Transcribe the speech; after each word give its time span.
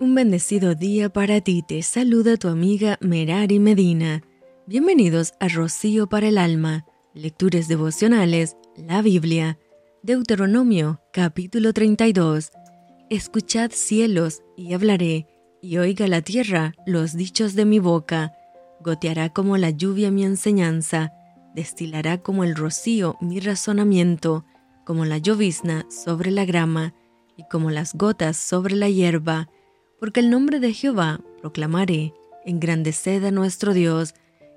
Un 0.00 0.14
bendecido 0.14 0.76
día 0.76 1.08
para 1.08 1.40
ti, 1.40 1.64
te 1.66 1.82
saluda 1.82 2.36
tu 2.36 2.46
amiga 2.46 2.98
Merari 3.00 3.58
Medina. 3.58 4.22
Bienvenidos 4.64 5.32
a 5.40 5.48
Rocío 5.48 6.08
para 6.08 6.28
el 6.28 6.38
Alma, 6.38 6.86
Lecturas 7.14 7.66
Devocionales, 7.66 8.56
la 8.76 9.02
Biblia, 9.02 9.58
Deuteronomio 10.04 11.00
capítulo 11.12 11.72
32. 11.72 12.52
Escuchad 13.10 13.72
cielos 13.72 14.44
y 14.56 14.72
hablaré, 14.72 15.26
y 15.60 15.78
oiga 15.78 16.06
la 16.06 16.22
tierra 16.22 16.74
los 16.86 17.16
dichos 17.16 17.56
de 17.56 17.64
mi 17.64 17.80
boca. 17.80 18.32
Goteará 18.80 19.30
como 19.30 19.56
la 19.56 19.70
lluvia 19.70 20.12
mi 20.12 20.24
enseñanza, 20.24 21.12
destilará 21.56 22.18
como 22.18 22.44
el 22.44 22.54
rocío 22.54 23.16
mi 23.20 23.40
razonamiento, 23.40 24.44
como 24.86 25.04
la 25.04 25.18
llovizna 25.18 25.86
sobre 25.90 26.30
la 26.30 26.44
grama, 26.44 26.94
y 27.36 27.42
como 27.50 27.72
las 27.72 27.94
gotas 27.94 28.36
sobre 28.36 28.76
la 28.76 28.88
hierba 28.88 29.48
porque 29.98 30.20
el 30.20 30.30
nombre 30.30 30.60
de 30.60 30.72
Jehová 30.72 31.20
proclamaré, 31.40 32.14
engrandeced 32.44 33.24
a 33.24 33.30
nuestro 33.30 33.74
Dios, 33.74 34.14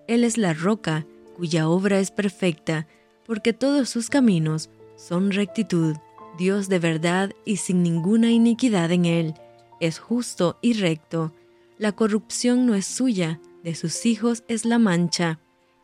Él 0.07 0.23
es 0.23 0.37
la 0.37 0.53
roca 0.53 1.05
cuya 1.35 1.67
obra 1.67 1.99
es 1.99 2.11
perfecta, 2.11 2.87
porque 3.25 3.53
todos 3.53 3.89
sus 3.89 4.09
caminos 4.09 4.69
son 4.95 5.31
rectitud, 5.31 5.95
Dios 6.37 6.69
de 6.69 6.79
verdad 6.79 7.31
y 7.45 7.57
sin 7.57 7.83
ninguna 7.83 8.31
iniquidad 8.31 8.91
en 8.91 9.05
Él, 9.05 9.33
es 9.79 9.99
justo 9.99 10.57
y 10.61 10.73
recto, 10.73 11.33
la 11.77 11.93
corrupción 11.93 12.67
no 12.67 12.75
es 12.75 12.85
suya, 12.85 13.39
de 13.63 13.73
sus 13.73 14.05
hijos 14.05 14.43
es 14.47 14.65
la 14.65 14.77
mancha, 14.77 15.39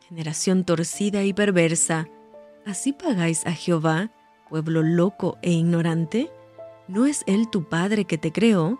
generación 0.07 0.63
torcida 0.63 1.23
y 1.23 1.33
perversa. 1.33 2.07
¿Así 2.65 2.93
pagáis 2.93 3.45
a 3.47 3.53
Jehová, 3.53 4.11
pueblo 4.49 4.83
loco 4.83 5.37
e 5.41 5.51
ignorante? 5.51 6.29
¿No 6.87 7.05
es 7.07 7.23
Él 7.25 7.49
tu 7.49 7.67
Padre 7.67 8.05
que 8.05 8.17
te 8.17 8.31
creó? 8.31 8.79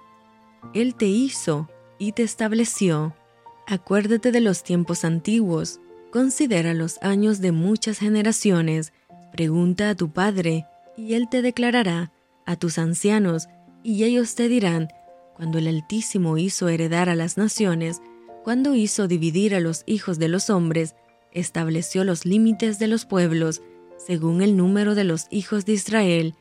Él 0.74 0.96
te 0.96 1.06
hizo 1.06 1.70
y 1.98 2.12
te 2.12 2.24
estableció. 2.24 3.16
Acuérdate 3.66 4.32
de 4.32 4.42
los 4.42 4.64
tiempos 4.64 5.04
antiguos, 5.06 5.80
considera 6.12 6.74
los 6.74 7.02
años 7.02 7.40
de 7.40 7.52
muchas 7.52 8.00
generaciones, 8.00 8.94
pregunta 9.32 9.90
a 9.90 9.96
tu 9.96 10.12
Padre, 10.12 10.66
y 10.96 11.14
Él 11.14 11.30
te 11.30 11.42
declarará, 11.42 12.12
a 12.46 12.56
tus 12.56 12.78
ancianos, 12.78 13.48
y 13.84 14.04
ellos 14.04 14.36
te 14.36 14.48
dirán, 14.48 14.90
cuando 15.36 15.58
el 15.58 15.68
Altísimo 15.68 16.38
hizo 16.38 16.70
heredar 16.70 17.10
a 17.10 17.16
las 17.16 17.38
naciones, 17.38 18.02
cuando 18.44 18.76
hizo 18.76 19.08
dividir 19.08 19.54
a 19.54 19.60
los 19.60 19.84
hijos 19.86 20.18
de 20.20 20.30
los 20.30 20.50
hombres, 20.50 20.96
estableció 21.32 22.04
los 22.04 22.26
límites 22.26 22.80
de 22.80 22.88
los 22.88 23.06
pueblos, 23.06 23.62
según 23.98 24.42
el 24.42 24.56
número 24.56 24.96
de 24.96 25.04
los 25.04 25.28
hijos 25.30 25.66
de 25.66 25.74
Israel, 25.74 26.36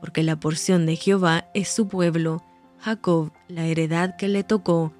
porque 0.00 0.22
la 0.22 0.38
porción 0.38 0.84
de 0.86 0.96
Jehová 0.96 1.48
es 1.54 1.68
su 1.68 1.88
pueblo, 1.88 2.42
Jacob 2.84 3.32
la 3.48 3.64
heredad 3.64 4.14
que 4.16 4.28
le 4.28 4.44
tocó. 4.44 4.92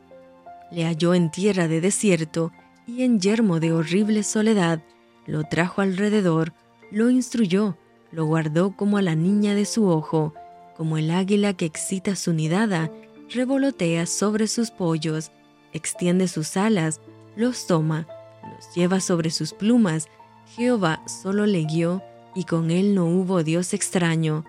Le 0.73 0.87
halló 0.87 1.13
en 1.13 1.31
tierra 1.31 1.69
de 1.69 1.83
desierto 1.83 2.51
y 2.87 3.03
en 3.03 3.21
yermo 3.21 3.61
de 3.61 3.73
horrible 3.73 4.23
soledad. 4.23 4.83
Lo 5.27 5.45
trajo 5.45 5.83
alrededor, 5.83 6.55
lo 6.91 7.11
instruyó, 7.11 7.77
lo 8.11 8.25
guardó 8.25 8.75
como 8.75 8.97
a 8.97 9.03
la 9.03 9.15
niña 9.15 9.55
de 9.55 9.67
su 9.67 9.87
ojo, 9.87 10.33
como 10.79 10.97
el 10.97 11.11
águila 11.11 11.53
que 11.53 11.67
excita 11.67 12.17
su 12.17 12.33
nidada, 12.33 12.91
revolotea 13.29 14.07
sobre 14.07 14.47
sus 14.47 14.71
pollos, 14.71 15.31
extiende 15.75 16.27
sus 16.27 16.57
alas, 16.57 17.03
los 17.37 17.67
toma, 17.67 18.09
los 18.51 18.75
lleva 18.75 19.01
sobre 19.01 19.29
sus 19.29 19.53
plumas. 19.53 20.09
Jehová 20.57 21.03
solo 21.07 21.45
le 21.45 21.65
guió, 21.65 22.03
y 22.35 22.45
con 22.45 22.71
él 22.71 22.95
no 22.95 23.05
hubo 23.05 23.43
Dios 23.43 23.75
extraño 23.75 24.47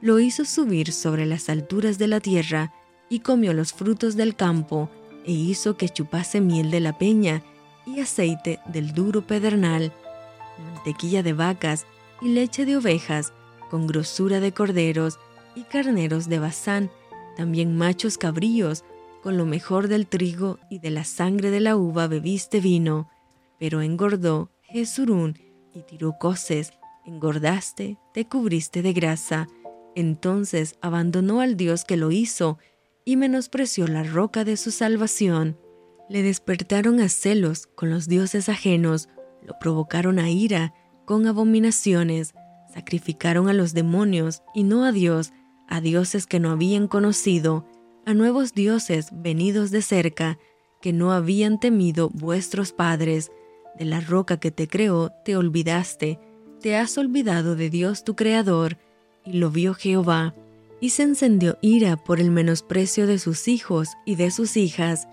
lo 0.00 0.18
hizo 0.20 0.44
subir 0.44 0.92
sobre 0.92 1.26
las 1.26 1.48
alturas 1.48 1.98
de 1.98 2.08
la 2.08 2.20
tierra, 2.20 2.72
y 3.08 3.20
comió 3.20 3.52
los 3.52 3.72
frutos 3.72 4.16
del 4.16 4.34
campo, 4.34 4.90
e 5.24 5.32
hizo 5.32 5.76
que 5.76 5.88
chupase 5.88 6.40
miel 6.40 6.70
de 6.70 6.80
la 6.80 6.98
peña, 6.98 7.42
y 7.86 8.00
aceite 8.00 8.60
del 8.66 8.92
duro 8.92 9.26
pedernal, 9.26 9.92
mantequilla 10.58 11.22
de 11.22 11.32
vacas 11.32 11.86
y 12.20 12.28
leche 12.28 12.66
de 12.66 12.76
ovejas, 12.76 13.32
con 13.70 13.86
grosura 13.86 14.40
de 14.40 14.52
corderos 14.52 15.18
y 15.54 15.62
carneros 15.62 16.28
de 16.28 16.38
Bazán, 16.38 16.90
también 17.36 17.76
machos 17.76 18.18
cabríos, 18.18 18.84
con 19.22 19.36
lo 19.36 19.46
mejor 19.46 19.88
del 19.88 20.06
trigo 20.06 20.58
y 20.70 20.78
de 20.78 20.90
la 20.90 21.04
sangre 21.04 21.50
de 21.50 21.60
la 21.60 21.76
uva 21.76 22.06
bebiste 22.06 22.60
vino, 22.60 23.08
pero 23.58 23.82
engordó 23.82 24.50
Jesurún 24.62 25.38
y 25.74 25.82
tiró 25.82 26.16
coces, 26.18 26.72
engordaste, 27.04 27.98
te 28.14 28.26
cubriste 28.26 28.82
de 28.82 28.92
grasa, 28.92 29.48
entonces 29.96 30.76
abandonó 30.82 31.40
al 31.40 31.56
Dios 31.56 31.84
que 31.84 31.96
lo 31.96 32.12
hizo 32.12 32.58
y 33.04 33.16
menospreció 33.16 33.88
la 33.88 34.04
roca 34.04 34.44
de 34.44 34.56
su 34.56 34.70
salvación. 34.70 35.58
Le 36.08 36.22
despertaron 36.22 37.00
a 37.00 37.08
celos 37.08 37.66
con 37.66 37.90
los 37.90 38.06
dioses 38.06 38.48
ajenos, 38.48 39.08
lo 39.44 39.58
provocaron 39.58 40.18
a 40.18 40.30
ira 40.30 40.74
con 41.06 41.26
abominaciones, 41.26 42.34
sacrificaron 42.72 43.48
a 43.48 43.54
los 43.54 43.72
demonios 43.72 44.42
y 44.54 44.64
no 44.64 44.84
a 44.84 44.92
Dios, 44.92 45.32
a 45.66 45.80
dioses 45.80 46.26
que 46.26 46.40
no 46.40 46.50
habían 46.50 46.88
conocido, 46.88 47.66
a 48.04 48.12
nuevos 48.12 48.52
dioses 48.52 49.08
venidos 49.12 49.70
de 49.70 49.82
cerca, 49.82 50.38
que 50.82 50.92
no 50.92 51.10
habían 51.10 51.58
temido 51.58 52.10
vuestros 52.10 52.72
padres. 52.72 53.32
De 53.78 53.86
la 53.86 54.00
roca 54.00 54.38
que 54.38 54.50
te 54.50 54.68
creó 54.68 55.10
te 55.24 55.36
olvidaste, 55.36 56.20
te 56.60 56.76
has 56.76 56.98
olvidado 56.98 57.56
de 57.56 57.70
Dios 57.70 58.04
tu 58.04 58.14
Creador, 58.14 58.78
y 59.26 59.32
lo 59.34 59.50
vio 59.50 59.74
Jehová, 59.74 60.34
y 60.80 60.90
se 60.90 61.02
encendió 61.02 61.58
ira 61.60 61.96
por 61.96 62.20
el 62.20 62.30
menosprecio 62.30 63.06
de 63.06 63.18
sus 63.18 63.48
hijos 63.48 63.90
y 64.04 64.14
de 64.14 64.30
sus 64.30 64.56
hijas, 64.56 65.08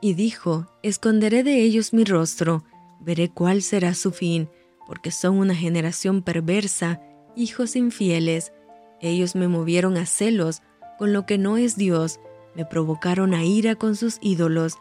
y 0.00 0.14
dijo, 0.14 0.66
Esconderé 0.82 1.44
de 1.44 1.62
ellos 1.62 1.92
mi 1.92 2.04
rostro, 2.04 2.64
veré 3.00 3.28
cuál 3.28 3.62
será 3.62 3.94
su 3.94 4.10
fin, 4.10 4.48
porque 4.86 5.10
son 5.10 5.38
una 5.38 5.54
generación 5.54 6.22
perversa, 6.22 7.00
hijos 7.36 7.76
infieles. 7.76 8.52
Ellos 9.00 9.36
me 9.36 9.48
movieron 9.48 9.96
a 9.96 10.06
celos 10.06 10.62
con 10.98 11.12
lo 11.12 11.26
que 11.26 11.38
no 11.38 11.56
es 11.56 11.76
Dios, 11.76 12.20
me 12.54 12.64
provocaron 12.64 13.34
a 13.34 13.44
ira 13.44 13.74
con 13.74 13.96
sus 13.96 14.18
ídolos, 14.20 14.74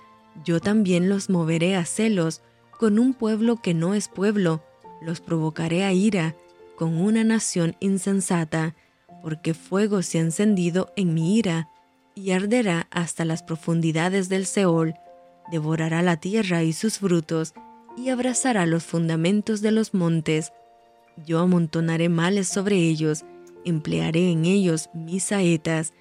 yo 0.44 0.60
también 0.60 1.10
los 1.10 1.30
moveré 1.30 1.76
a 1.76 1.86
celos 1.86 2.42
con 2.80 3.00
un 3.00 3.14
pueblo 3.14 3.58
que 3.62 3.74
no 3.74 3.94
es 3.94 4.08
pueblo, 4.08 4.64
los 5.02 5.20
provocaré 5.20 5.84
a 5.84 5.94
ira 5.94 6.36
con 6.82 6.98
una 6.98 7.24
nación 7.24 7.76
insensata, 7.80 8.74
porque 9.22 9.54
fuego 9.54 10.02
se 10.02 10.18
ha 10.18 10.22
encendido 10.22 10.92
en 10.96 11.14
mi 11.14 11.38
ira, 11.38 11.70
y 12.16 12.32
arderá 12.32 12.88
hasta 12.90 13.24
las 13.24 13.44
profundidades 13.44 14.30
del 14.30 14.48
Seol, 14.48 14.96
devorará 15.52 16.02
la 16.02 16.18
tierra 16.18 16.64
y 16.64 16.74
sus 16.74 16.98
frutos, 16.98 17.54
y 17.96 18.10
abrazará 18.10 18.66
los 18.66 18.84
fundamentos 18.84 19.62
de 19.62 19.72
los 19.72 19.94
montes. 19.94 20.54
Yo 21.24 21.38
amontonaré 21.38 22.10
males 22.10 22.48
sobre 22.48 22.78
ellos, 22.78 23.26
emplearé 23.64 24.32
en 24.32 24.46
ellos 24.46 24.90
mis 24.92 25.26
saetas, 25.26 25.94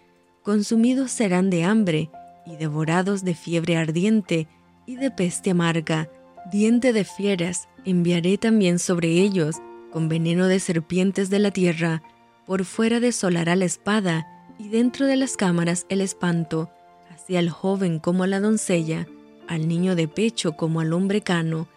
consumidos 0.42 1.10
serán 1.10 1.50
de 1.50 1.62
hambre, 1.62 2.10
y 2.46 2.56
devorados 2.56 3.22
de 3.22 3.34
fiebre 3.34 3.76
ardiente, 3.76 4.48
y 4.86 4.96
de 4.96 5.10
peste 5.10 5.50
amarga, 5.50 6.08
diente 6.50 6.94
de 6.94 7.04
fieras, 7.04 7.68
enviaré 7.84 8.38
también 8.38 8.78
sobre 8.78 9.08
ellos, 9.10 9.56
con 9.90 10.08
veneno 10.08 10.46
de 10.46 10.60
serpientes 10.60 11.30
de 11.30 11.38
la 11.38 11.50
tierra, 11.50 12.02
por 12.46 12.64
fuera 12.64 13.00
desolará 13.00 13.56
la 13.56 13.64
espada, 13.64 14.26
y 14.58 14.68
dentro 14.68 15.06
de 15.06 15.16
las 15.16 15.36
cámaras 15.36 15.86
el 15.88 16.00
espanto, 16.00 16.70
así 17.10 17.36
al 17.36 17.50
joven 17.50 17.98
como 17.98 18.24
a 18.24 18.26
la 18.26 18.40
doncella, 18.40 19.06
al 19.48 19.68
niño 19.68 19.96
de 19.96 20.06
pecho 20.06 20.52
como 20.52 20.80
al 20.80 20.92
hombre 20.92 21.22
cano. 21.22 21.68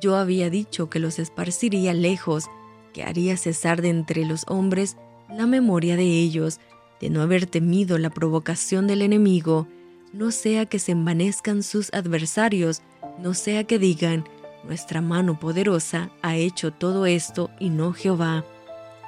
Yo 0.00 0.16
había 0.16 0.50
dicho 0.50 0.90
que 0.90 0.98
los 0.98 1.18
esparciría 1.18 1.94
lejos, 1.94 2.46
que 2.92 3.02
haría 3.02 3.36
cesar 3.36 3.82
de 3.82 3.90
entre 3.90 4.24
los 4.24 4.44
hombres 4.48 4.96
la 5.30 5.46
memoria 5.46 5.96
de 5.96 6.04
ellos, 6.04 6.60
de 7.00 7.10
no 7.10 7.22
haber 7.22 7.46
temido 7.46 7.98
la 7.98 8.10
provocación 8.10 8.86
del 8.86 9.02
enemigo, 9.02 9.66
no 10.12 10.30
sea 10.30 10.66
que 10.66 10.78
se 10.78 10.92
envanezcan 10.92 11.62
sus 11.62 11.92
adversarios, 11.92 12.82
no 13.18 13.34
sea 13.34 13.64
que 13.64 13.78
digan, 13.78 14.24
nuestra 14.66 15.00
mano 15.00 15.38
poderosa 15.38 16.10
ha 16.22 16.36
hecho 16.36 16.72
todo 16.72 17.06
esto 17.06 17.50
y 17.58 17.70
no 17.70 17.92
Jehová, 17.92 18.44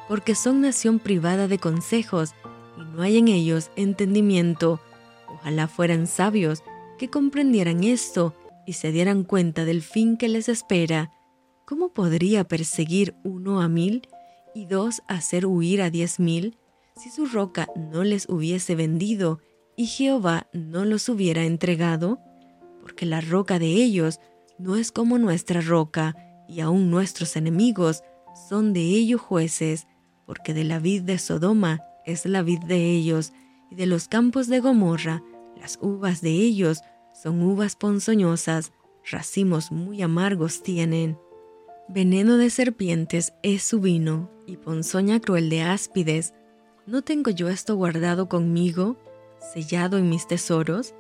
porque 0.09 0.35
son 0.35 0.61
nación 0.61 0.99
privada 0.99 1.49
de 1.49 1.59
consejos 1.59 2.35
y 2.79 2.85
no 2.95 3.03
hay 3.03 3.19
en 3.19 3.29
ellos 3.29 3.71
entendimiento. 3.77 4.81
Ojalá 5.29 5.69
fueran 5.69 6.07
sabios 6.07 6.63
que 6.99 7.09
comprendieran 7.09 7.85
esto 7.85 8.35
y 8.67 8.75
se 8.75 8.93
dieran 8.93 9.25
cuenta 9.25 9.65
del 9.65 9.83
fin 9.83 10.17
que 10.17 10.29
les 10.29 10.49
espera. 10.49 11.13
¿Cómo 11.67 11.93
podría 11.93 12.45
perseguir 12.45 13.15
uno 13.25 13.61
a 13.61 13.69
mil 13.69 14.09
y 14.55 14.67
dos 14.67 15.03
hacer 15.09 15.47
huir 15.47 15.83
a 15.83 15.91
diez 15.91 16.21
mil 16.21 16.59
si 16.97 17.11
su 17.11 17.27
roca 17.27 17.69
no 17.77 18.05
les 18.05 18.29
hubiese 18.29 18.75
vendido 18.75 19.41
y 19.77 19.87
Jehová 19.87 20.49
no 20.53 20.85
los 20.85 21.09
hubiera 21.09 21.45
entregado? 21.45 22.19
Porque 22.83 23.05
la 23.05 23.21
roca 23.21 23.59
de 23.59 23.67
ellos 23.67 24.21
no 24.59 24.77
es 24.77 24.93
como 24.93 25.19
nuestra 25.19 25.61
roca, 25.61 26.17
y 26.49 26.61
aun 26.61 26.91
nuestros 26.91 27.37
enemigos 27.37 28.03
son 28.49 28.73
de 28.73 28.81
ellos 28.81 29.21
jueces, 29.21 29.87
porque 30.27 30.55
de 30.55 30.65
la 30.65 30.79
vid 30.79 31.03
de 31.03 31.19
Sodoma 31.19 31.81
es 32.05 32.27
la 32.27 32.43
vid 32.43 32.61
de 32.61 32.91
ellos, 32.91 33.33
y 33.71 33.75
de 33.75 33.87
los 33.87 34.09
campos 34.09 34.47
de 34.47 34.61
Gomorra 34.61 35.23
Las 35.61 35.79
uvas 35.81 36.21
de 36.21 36.31
ellos 36.31 36.83
son 37.13 37.43
uvas 37.43 37.77
ponzoñosas, 37.77 38.73
racimos 39.11 39.73
muy 39.73 40.03
amargos 40.03 40.63
tienen. 40.63 41.19
Veneno 41.89 42.37
de 42.37 42.51
serpientes 42.51 43.33
es 43.43 43.63
su 43.63 43.81
vino, 43.81 44.31
y 44.47 44.57
ponzoña 44.57 45.21
cruel 45.21 45.49
de 45.49 45.63
áspides. 45.63 46.35
¿No 46.87 47.03
tengo 47.03 47.31
yo 47.31 47.49
esto 47.49 47.75
guardado 47.77 48.29
conmigo, 48.29 48.97
sellado 49.55 49.97
en 49.99 50.09
mis 50.09 50.27
tesoros? 50.27 50.95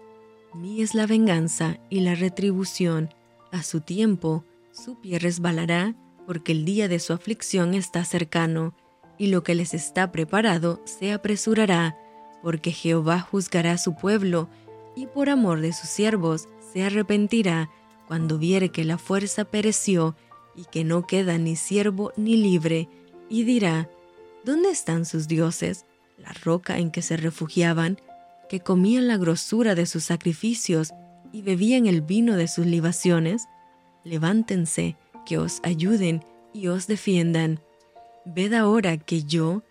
Mí 0.54 0.80
es 0.80 0.94
la 0.94 1.06
venganza 1.06 1.78
y 1.90 2.00
la 2.00 2.14
retribución. 2.14 3.10
A 3.52 3.62
su 3.62 3.80
tiempo, 3.80 4.44
su 4.72 5.00
pie 5.00 5.18
resbalará, 5.18 5.94
porque 6.26 6.52
el 6.52 6.64
día 6.64 6.88
de 6.88 6.98
su 6.98 7.12
aflicción 7.12 7.74
está 7.74 8.04
cercano, 8.04 8.74
y 9.18 9.28
lo 9.28 9.42
que 9.42 9.54
les 9.54 9.72
está 9.74 10.12
preparado 10.12 10.82
se 10.84 11.12
apresurará, 11.12 11.96
porque 12.42 12.72
Jehová 12.72 13.20
juzgará 13.20 13.72
a 13.72 13.78
su 13.78 13.94
pueblo, 13.94 14.48
y 14.94 15.06
por 15.06 15.28
amor 15.28 15.60
de 15.60 15.72
sus 15.72 15.88
siervos 15.88 16.48
se 16.72 16.84
arrepentirá 16.84 17.70
cuando 18.06 18.38
viere 18.38 18.70
que 18.70 18.84
la 18.84 18.98
fuerza 18.98 19.44
pereció 19.44 20.16
y 20.54 20.64
que 20.64 20.84
no 20.84 21.06
queda 21.06 21.38
ni 21.38 21.56
siervo 21.56 22.12
ni 22.16 22.36
libre, 22.36 22.88
y 23.28 23.44
dirá, 23.44 23.90
¿dónde 24.44 24.70
están 24.70 25.04
sus 25.04 25.28
dioses, 25.28 25.86
la 26.18 26.32
roca 26.32 26.78
en 26.78 26.90
que 26.90 27.02
se 27.02 27.16
refugiaban, 27.16 28.00
que 28.48 28.60
comían 28.60 29.08
la 29.08 29.16
grosura 29.16 29.74
de 29.74 29.86
sus 29.86 30.04
sacrificios 30.04 30.92
y 31.36 31.42
bebían 31.42 31.86
el 31.86 32.00
vino 32.00 32.34
de 32.36 32.48
sus 32.48 32.64
libaciones? 32.64 33.46
Levántense, 34.04 34.96
que 35.26 35.36
os 35.36 35.60
ayuden 35.62 36.24
y 36.54 36.68
os 36.68 36.86
defiendan. 36.86 37.60
Ved 38.24 38.54
ahora 38.54 38.96
que 38.96 39.24
yo, 39.24 39.62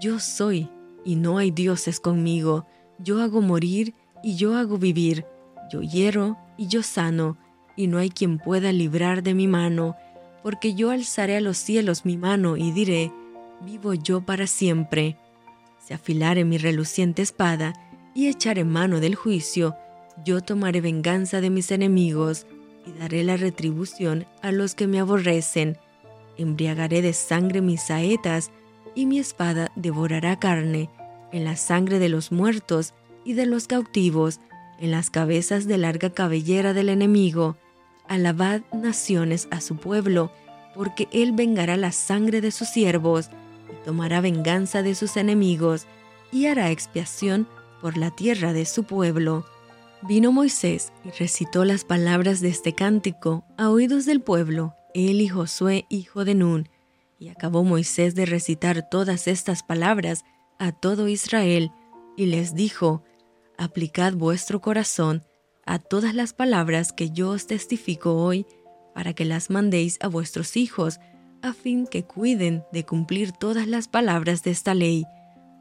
yo 0.00 0.18
soy, 0.18 0.70
y 1.04 1.16
no 1.16 1.36
hay 1.36 1.50
dioses 1.50 2.00
conmigo. 2.00 2.64
Yo 2.98 3.20
hago 3.20 3.42
morir 3.42 3.92
y 4.22 4.36
yo 4.36 4.56
hago 4.56 4.78
vivir. 4.78 5.26
Yo 5.70 5.82
hiero 5.82 6.38
y 6.56 6.68
yo 6.68 6.82
sano, 6.82 7.36
y 7.76 7.86
no 7.86 7.98
hay 7.98 8.08
quien 8.08 8.38
pueda 8.38 8.72
librar 8.72 9.22
de 9.22 9.34
mi 9.34 9.46
mano 9.46 9.96
porque 10.42 10.74
yo 10.74 10.90
alzaré 10.90 11.36
a 11.36 11.40
los 11.40 11.58
cielos 11.58 12.06
mi 12.06 12.16
mano 12.16 12.56
y 12.56 12.72
diré, 12.72 13.12
vivo 13.60 13.92
yo 13.92 14.22
para 14.22 14.46
siempre. 14.46 15.18
Si 15.78 15.92
afilare 15.92 16.44
mi 16.44 16.56
reluciente 16.56 17.20
espada 17.20 17.74
y 18.14 18.28
echaré 18.28 18.64
mano 18.64 19.00
del 19.00 19.14
juicio, 19.14 19.76
yo 20.24 20.40
tomaré 20.40 20.80
venganza 20.80 21.40
de 21.40 21.50
mis 21.50 21.70
enemigos 21.70 22.46
y 22.86 22.98
daré 22.98 23.22
la 23.24 23.36
retribución 23.36 24.26
a 24.42 24.52
los 24.52 24.74
que 24.74 24.86
me 24.86 25.00
aborrecen. 25.00 25.78
Embriagaré 26.36 27.02
de 27.02 27.12
sangre 27.12 27.60
mis 27.60 27.82
saetas 27.82 28.50
y 28.94 29.06
mi 29.06 29.18
espada 29.18 29.70
devorará 29.76 30.38
carne, 30.38 30.90
en 31.32 31.44
la 31.44 31.56
sangre 31.56 31.98
de 31.98 32.08
los 32.08 32.32
muertos 32.32 32.94
y 33.24 33.34
de 33.34 33.46
los 33.46 33.66
cautivos, 33.66 34.40
en 34.80 34.90
las 34.90 35.10
cabezas 35.10 35.66
de 35.66 35.78
larga 35.78 36.10
cabellera 36.10 36.72
del 36.72 36.88
enemigo 36.88 37.56
Alabad 38.10 38.62
naciones 38.72 39.46
a 39.52 39.60
su 39.60 39.76
pueblo, 39.76 40.32
porque 40.74 41.06
él 41.12 41.30
vengará 41.30 41.76
la 41.76 41.92
sangre 41.92 42.40
de 42.40 42.50
sus 42.50 42.66
siervos, 42.66 43.30
y 43.72 43.84
tomará 43.84 44.20
venganza 44.20 44.82
de 44.82 44.96
sus 44.96 45.16
enemigos, 45.16 45.86
y 46.32 46.46
hará 46.46 46.72
expiación 46.72 47.46
por 47.80 47.96
la 47.96 48.10
tierra 48.10 48.52
de 48.52 48.64
su 48.64 48.82
pueblo. 48.82 49.46
Vino 50.02 50.32
Moisés 50.32 50.92
y 51.04 51.10
recitó 51.10 51.66
las 51.66 51.84
palabras 51.84 52.40
de 52.40 52.48
este 52.48 52.72
cántico 52.72 53.44
a 53.58 53.68
oídos 53.68 54.06
del 54.06 54.22
pueblo, 54.22 54.74
él 54.94 55.20
y 55.20 55.28
Josué, 55.28 55.84
hijo 55.90 56.24
de 56.24 56.34
Nun. 56.34 56.68
Y 57.18 57.28
acabó 57.28 57.64
Moisés 57.64 58.14
de 58.14 58.24
recitar 58.24 58.88
todas 58.88 59.28
estas 59.28 59.62
palabras 59.62 60.24
a 60.58 60.72
todo 60.72 61.06
Israel, 61.06 61.70
y 62.16 62.26
les 62.26 62.54
dijo, 62.54 63.04
Aplicad 63.58 64.14
vuestro 64.14 64.62
corazón 64.62 65.22
a 65.66 65.78
todas 65.78 66.14
las 66.14 66.32
palabras 66.32 66.94
que 66.94 67.10
yo 67.10 67.28
os 67.30 67.46
testifico 67.46 68.16
hoy, 68.16 68.46
para 68.94 69.12
que 69.12 69.26
las 69.26 69.50
mandéis 69.50 69.98
a 70.00 70.08
vuestros 70.08 70.56
hijos, 70.56 70.98
a 71.42 71.52
fin 71.52 71.86
que 71.86 72.04
cuiden 72.04 72.64
de 72.72 72.86
cumplir 72.86 73.32
todas 73.32 73.66
las 73.66 73.86
palabras 73.86 74.42
de 74.42 74.50
esta 74.50 74.72
ley, 74.72 75.04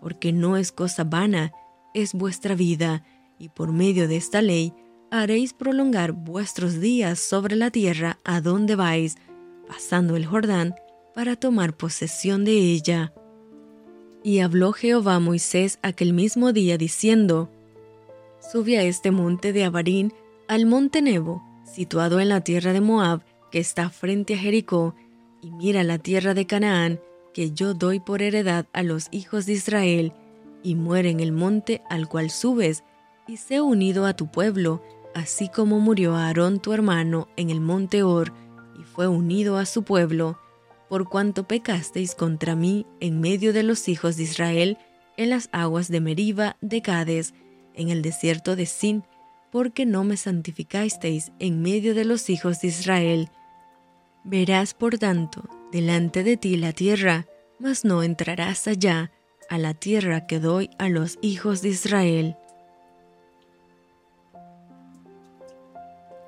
porque 0.01 0.31
no 0.31 0.55
es 0.55 0.71
cosa 0.71 1.03
vana, 1.03 1.51
es 1.93 2.13
vuestra 2.13 2.55
vida, 2.55 3.03
y 3.39 3.49
por 3.49 3.71
medio 3.71 4.07
de 4.07 4.17
esta 4.17 4.41
ley 4.41 4.73
haréis 5.09 5.53
prolongar 5.53 6.11
vuestros 6.11 6.79
días 6.79 7.19
sobre 7.19 7.55
la 7.55 7.71
tierra 7.71 8.19
a 8.23 8.41
donde 8.41 8.75
vais, 8.75 9.15
pasando 9.67 10.15
el 10.15 10.25
Jordán, 10.25 10.75
para 11.15 11.35
tomar 11.35 11.75
posesión 11.75 12.45
de 12.45 12.51
ella. 12.51 13.13
Y 14.23 14.39
habló 14.39 14.73
Jehová 14.73 15.15
a 15.15 15.19
Moisés 15.19 15.79
aquel 15.81 16.13
mismo 16.13 16.53
día 16.53 16.77
diciendo, 16.77 17.49
sube 18.51 18.77
a 18.77 18.83
este 18.83 19.11
monte 19.11 19.53
de 19.53 19.63
Abarín, 19.63 20.13
al 20.47 20.65
monte 20.65 21.01
Nebo, 21.01 21.41
situado 21.63 22.19
en 22.19 22.29
la 22.29 22.41
tierra 22.41 22.73
de 22.73 22.81
Moab, 22.81 23.23
que 23.51 23.59
está 23.59 23.89
frente 23.89 24.35
a 24.35 24.37
Jericó, 24.37 24.95
y 25.41 25.51
mira 25.51 25.83
la 25.83 25.97
tierra 25.97 26.33
de 26.33 26.45
Canaán, 26.45 26.99
que 27.33 27.51
yo 27.51 27.73
doy 27.73 27.99
por 27.99 28.21
heredad 28.21 28.65
a 28.73 28.83
los 28.83 29.07
hijos 29.11 29.45
de 29.45 29.53
Israel, 29.53 30.13
y 30.61 30.75
muere 30.75 31.09
en 31.09 31.19
el 31.21 31.31
monte 31.31 31.81
al 31.89 32.09
cual 32.09 32.29
subes, 32.29 32.83
y 33.29 33.37
sé 33.37 33.61
unido 33.61 34.07
a 34.07 34.15
tu 34.15 34.25
pueblo, 34.27 34.81
así 35.13 35.49
como 35.49 35.79
murió 35.79 36.15
Aarón 36.15 36.59
tu 36.59 36.73
hermano 36.73 37.27
en 37.37 37.51
el 37.51 37.61
monte 37.61 38.01
Hor, 38.01 38.33
y 38.79 38.83
fue 38.83 39.07
unido 39.07 39.57
a 39.57 39.67
su 39.67 39.83
pueblo, 39.83 40.39
por 40.89 41.07
cuanto 41.07 41.47
pecasteis 41.47 42.15
contra 42.15 42.55
mí 42.55 42.87
en 42.99 43.21
medio 43.21 43.53
de 43.53 43.61
los 43.61 43.87
hijos 43.87 44.17
de 44.17 44.23
Israel, 44.23 44.77
en 45.15 45.29
las 45.29 45.47
aguas 45.51 45.89
de 45.89 46.01
Meriba 46.01 46.57
de 46.61 46.81
Cades, 46.81 47.35
en 47.75 47.89
el 47.89 48.01
desierto 48.01 48.55
de 48.55 48.65
Sin, 48.65 49.03
porque 49.51 49.85
no 49.85 50.03
me 50.03 50.17
santificasteis 50.17 51.31
en 51.37 51.61
medio 51.61 51.93
de 51.93 52.05
los 52.05 52.31
hijos 52.31 52.61
de 52.61 52.69
Israel. 52.69 53.29
Verás, 54.23 54.73
por 54.73 54.97
tanto, 54.97 55.43
delante 55.71 56.23
de 56.23 56.35
ti 56.35 56.57
la 56.57 56.73
tierra, 56.73 57.27
mas 57.59 57.85
no 57.85 58.01
entrarás 58.01 58.67
allá, 58.67 59.11
a 59.49 59.59
la 59.59 59.75
tierra 59.75 60.25
que 60.25 60.39
doy 60.39 60.71
a 60.79 60.89
los 60.89 61.19
hijos 61.21 61.61
de 61.61 61.69
Israel. 61.69 62.35